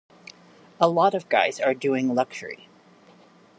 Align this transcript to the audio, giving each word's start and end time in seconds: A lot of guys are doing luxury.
A 0.79 0.89
lot 0.89 1.13
of 1.13 1.29
guys 1.29 1.59
are 1.59 1.75
doing 1.75 2.15
luxury. 2.15 2.67